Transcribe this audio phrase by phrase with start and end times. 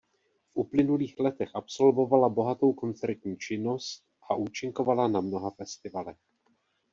[0.45, 6.17] V uplynulých letech absolvovala bohatou koncertní činnost a účinkovala na mnoha festivalech.